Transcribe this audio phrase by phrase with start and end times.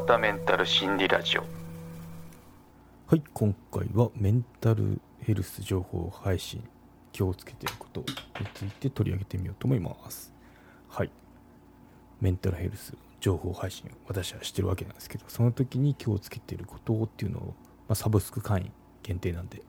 [0.00, 1.42] 川田メンタル心理ラジオ。
[3.06, 6.62] はい今回はメンタルヘルス情報配信
[7.12, 8.06] 気をつけていることに
[8.54, 10.32] ついて取り上げてみようと思います。
[10.88, 11.10] はい。
[12.20, 18.72] メンタルヘルス情報配信を私はしてるわけなんですけどその時に気をつけていることっていうのを、まあ、サブスク会員
[19.02, 19.60] 限定なんで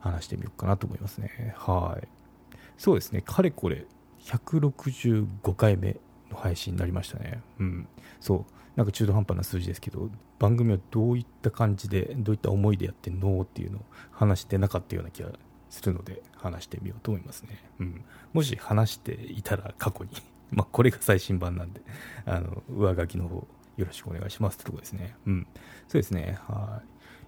[0.00, 1.54] 話してみようかなと思いますね。
[1.56, 2.08] はい。
[2.78, 3.22] そうですね。
[3.22, 3.86] かれこれ
[4.24, 5.96] 165回目
[6.30, 7.42] の配信になりましたね。
[7.58, 7.88] うん。
[8.20, 8.58] そう。
[8.78, 10.08] なんか中途半端な数字ですけど
[10.38, 13.80] 番組はどういった感じでどういった思いでやってんのっていうのを
[14.12, 15.30] 話してなかったような気が
[15.68, 20.10] するので話してみようと思いますね、うん、もし話していたら過去に
[20.52, 21.80] まこれが最新版なんで
[22.24, 23.34] あの上書きの方
[23.78, 25.14] よろしくお願いしますってとこですね。
[25.26, 25.46] うん。
[25.86, 26.36] そうですね。
[26.48, 26.82] は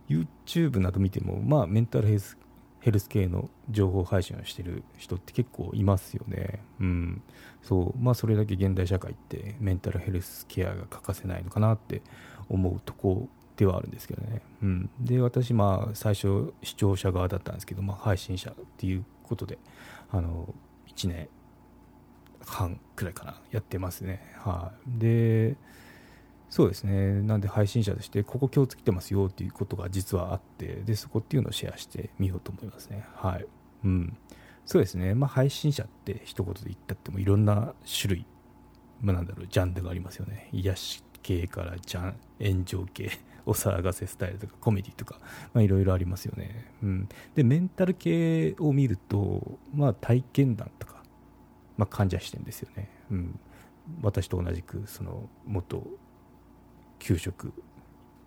[0.09, 0.15] い。
[0.47, 2.37] YouTube など見てもまあメンタルヘルス
[2.81, 6.63] ヘルス系の情報配信をしてる人って結構いますよね。
[6.81, 7.23] うん。
[7.63, 7.99] そう。
[7.99, 12.03] まあ、それだけ現代社会ってメンタルヘルスケアが欠かせないのかなって
[12.49, 14.41] 思うとこではあるんですけどね。
[14.63, 14.91] うん。
[14.99, 19.59] で、私、まあ、最初、視聴者側だったんですけど、まあ、配信者っていうことで、
[20.11, 20.55] あの、
[20.89, 21.29] 1年
[22.47, 24.23] 半くらいかな、やってますね。
[24.39, 25.57] はい、で、
[26.51, 27.23] そうですね。
[27.23, 33.05] なんで配信者としてここ気をつけてますよっていうことが実はあってでそこっていうのをシェアしてみようと思いますね。
[33.15, 33.47] はい。
[33.85, 34.17] うん。
[34.67, 35.15] そうですね。
[35.15, 38.27] まあ配信者って一言で言ったってもいろんな種類
[39.01, 40.49] まあ、なんだろうジャンルがありますよね。
[40.53, 43.11] 癒し系からジャン炎上系
[43.47, 45.19] お騒がせスタイルとかコメディとか
[45.57, 51.03] いろいろありますよね、うん、でメンタル系を見ると、まあ、体験談とか、
[51.77, 53.41] まあ、患者視点ですよね、うん、
[54.03, 55.87] 私と同じくその元
[57.01, 57.53] 給食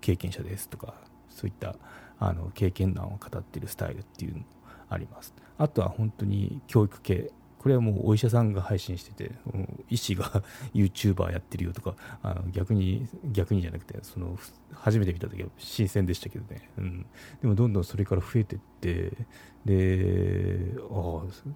[0.02, 0.96] 経験者ですとか
[1.30, 1.76] そういった
[2.20, 4.46] あの経験談を語っているスタイルっていうのも
[4.90, 5.34] あります。
[5.58, 7.32] あとは本当に教育系。
[7.60, 9.32] これはもうお医者さんが配信してて
[9.90, 10.44] 医師が
[10.76, 14.38] YouTuber やってるよとかあの逆に逆にじゃなくてその
[14.74, 17.06] 初めて見た時は新鮮でしたけどね、うん、
[17.42, 19.14] でもどんどんそれから増えてって
[19.64, 21.53] でああ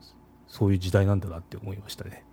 [0.48, 2.24] そういう時代なんだなって思いましたね。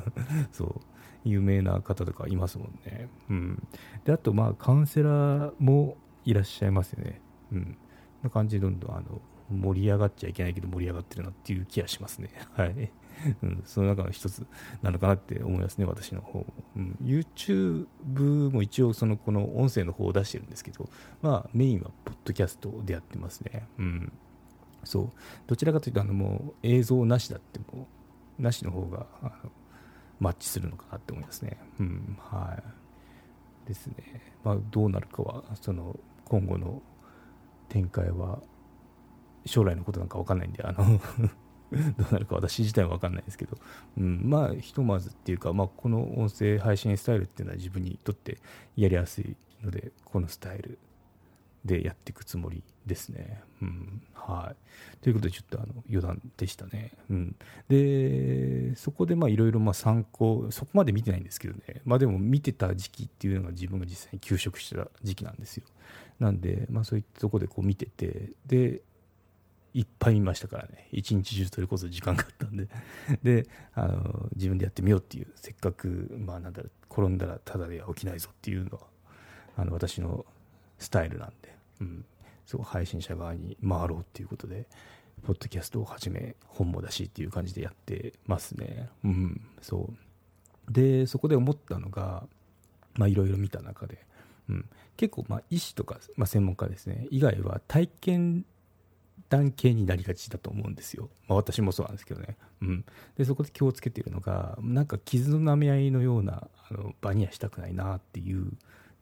[0.52, 0.80] そう。
[1.24, 3.08] 有名な方とかいますもんね。
[3.30, 3.68] うん、
[4.04, 7.20] であと、まあ、カウンセラーもいらっしゃいますよね。
[7.52, 7.76] うん、
[8.22, 12.30] な感じでどんどんあの盛り上がっちゃいけないけど盛り上がってるなっていう気がしますね。
[12.54, 12.92] はい。
[13.42, 14.44] うん、その中の一つ
[14.80, 16.46] なのかなって思いますね、私の方も。
[16.76, 20.88] うん、YouTube も一応そのこの音声の方を出してるんですけど、
[21.20, 23.68] まあメインはポッドキャストでやってますね。
[23.78, 24.12] うん。
[24.84, 25.10] そう。
[25.46, 27.86] どちらかというと、あのもう映像なしだっても
[28.38, 29.52] う、なしの方があの
[30.22, 31.58] マッチするのかなって思いますね。
[31.80, 32.56] うん、は
[33.66, 33.68] い。
[33.68, 33.96] ですね。
[34.44, 36.80] まあ、どうなるかは、その、今後の
[37.68, 38.40] 展開は、
[39.46, 41.00] 将来のことなんか分かんないんで、あの
[41.98, 43.58] どうなるか私自体は分かんないですけど、
[43.98, 48.38] うん、まあ、ひとまずっていうか、まあ、この音声配信スタイルっていうのは自分にとって
[48.76, 50.78] やりやすいので、このスタイル
[51.64, 53.40] でやっていくつもりですね。
[53.60, 55.02] うん、はい。
[55.02, 56.92] ということで、ちょっとあの余談でしたね。
[57.10, 57.36] うん、
[57.68, 65.64] で、そこでいろいろ参考、そこまで見てないんですけどね、まあでも見てた時期っていうのが自分が実際に休職した時期なんですよ。
[66.18, 68.82] なんで、まあそういったとこでこう見てて、で、
[69.74, 72.68] いっぱい見ましたからね、一日中それこそ時間があったんで、
[73.22, 78.86] で、あの自分でやってみようっていう、せっかく、まあなんだろう、転んだらただでは起きないぞっていうのは、
[79.56, 80.26] あの私の
[80.82, 82.04] スタイルなんで、うん、
[82.46, 84.66] そう配信者側に回ろうっていうことで、
[85.26, 88.88] ポッドキャストをはじめ、本もだしっていう感じでやってますね。
[89.04, 89.90] うん、そ
[90.68, 90.72] う。
[90.72, 92.24] で、そこで思ったのが、
[92.94, 94.04] まあ、いろいろ見た中で、
[94.48, 98.44] うん、結構、まあ、医師とか、まあ、専門家ですね、以外は体験
[99.28, 101.08] 談系になりがちだと思うんですよ。
[101.28, 102.36] まあ、私もそうなんですけどね。
[102.60, 102.84] うん。
[103.16, 108.52] で、そこで気をつけているのが、なんか傷の舐め合いのようなあの場にはしたくないなっていう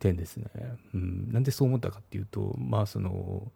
[0.00, 0.47] 点ですね。
[0.94, 3.53] うん、なんでそう思ったかっていうと、まあその、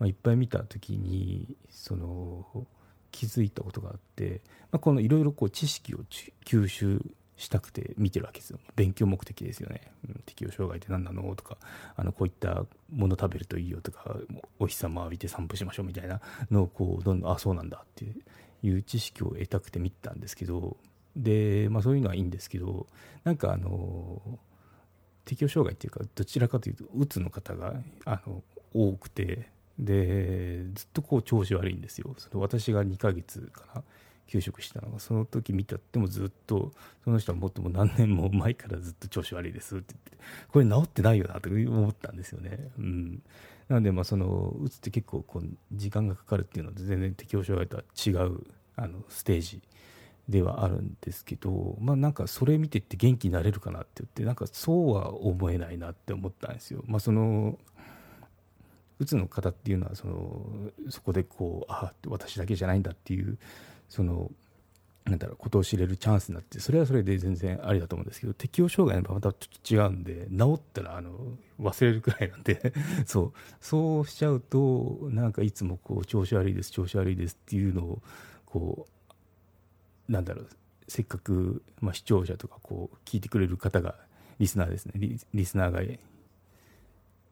[0.00, 2.66] まあ、いっぱい見た時にその
[3.12, 4.40] 気づいたことがあって、
[4.72, 5.98] まあ、このいろいろこう知識を
[6.44, 7.00] 吸収
[7.36, 8.58] したくて見てるわけですよ。
[8.74, 11.56] 勉強目的ですよね、うん、適応障害って何なのとか
[11.96, 14.16] あのこういったもの食べるといいよとか
[14.58, 18.04] お日様浴びて散歩しましょうみたいなのをこうどんどんあそうなんだって
[18.62, 20.76] いう知識を得たくて見てたんですけど
[21.16, 22.86] で、まあ、そういうのはいいんですけど
[23.24, 24.20] なんかあの
[25.24, 27.74] 適応障害っていうかどちらかというとうつの方が
[28.04, 28.42] あの
[28.74, 29.48] 多くて
[29.78, 33.82] でずっとこう調子悪いんですよその私が2ヶ月かな
[34.26, 36.72] 休職したのがその時見たってもずっと
[37.04, 42.70] その人はもっとも何年も前からずっと調子悪いですって言ってこれ治ってないよなと思ったんですよね。
[42.78, 43.22] うん
[43.68, 48.44] なので、まあ、そのうつって結構こう時間がかかるっていうのは全然適応障害とは違う
[48.76, 49.62] あのステージ
[50.28, 56.82] ではあるんですけど、まあ、なんかそれ見てって元気になれるかなって言ってなんかそうは思えないなって思ったんですよ。
[56.86, 57.58] まあ、その
[58.98, 60.46] うつの方っていうのはその
[60.88, 63.36] そこでこうああ私だけじゃないんだっていう
[63.88, 64.30] その
[65.04, 71.10] なんだろうことを知れるチャンスになってそれはそれで全然ありだと思うんですけど適応障害の場合またちょっと違うんで治ったらあの
[71.60, 72.72] 忘れるくらいなんで
[73.04, 78.02] そうそうしちゃうとなんかいつもこう調子悪いです調子悪いですっていうのを
[78.46, 78.92] こう
[80.08, 80.48] なんだろう
[80.88, 83.94] せっかく、まあ、視聴者とかこう聞いてくれる方が
[84.38, 84.92] リスナーですね。
[84.96, 85.82] リリスナーが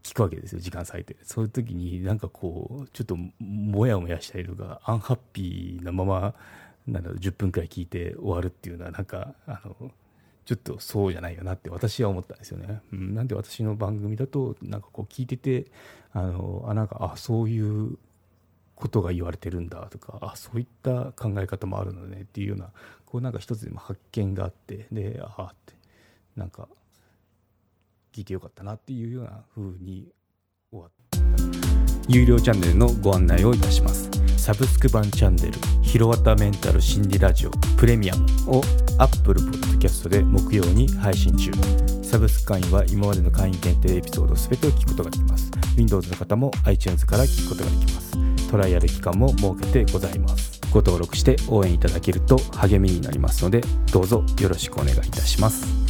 [0.03, 1.17] 聞くわけですよ時間割いて。
[1.23, 6.35] そういう時になんかこうちょっともやもやしたりとかアンハッピーなまま
[6.87, 9.91] なんだろう10分くらい聞いて終わるっていうのはなんかあの
[10.45, 15.67] ちょっとそうじゃないよなって私は思ったんですよね、うん、なんで私の番組だとなんかこう聞いてて
[16.13, 17.99] あのあなんかあそういう
[18.81, 22.71] ことが言われてるんだとかあそういった考え方もあるのねっていうような
[23.05, 25.75] こうなんか一つでも発見があってでああって
[26.35, 26.67] なんか
[28.13, 30.09] 聞いてよかったなっていうような風に
[30.71, 31.21] 終わった。
[32.09, 34.11] 有料チャンネルのご案内をいたします。
[34.37, 38.63] サブスク版チャンネル「ひろわたメンタル心理ラジオプレミアム」を
[38.99, 41.53] Apple Podcast で木曜に配信中。
[42.03, 45.51] サブスク会員は今までの会員限定エピソード全てを聞くことができます。
[45.77, 48.30] Windows の方も iTunes から聞くことができます。
[48.51, 50.61] トライアル期間も設けてございます。
[50.73, 53.61] ご登録して応援いただけると励みになりますので
[53.93, 55.90] どうぞよろしくお願いいたします。